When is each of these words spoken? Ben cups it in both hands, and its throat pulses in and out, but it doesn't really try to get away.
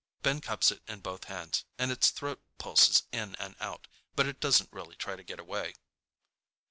Ben 0.23 0.41
cups 0.41 0.71
it 0.71 0.81
in 0.87 1.01
both 1.01 1.25
hands, 1.25 1.63
and 1.77 1.91
its 1.91 2.09
throat 2.09 2.41
pulses 2.57 3.03
in 3.11 3.35
and 3.35 3.55
out, 3.59 3.87
but 4.15 4.25
it 4.25 4.39
doesn't 4.39 4.73
really 4.73 4.95
try 4.95 5.15
to 5.15 5.21
get 5.23 5.37
away. 5.39 5.75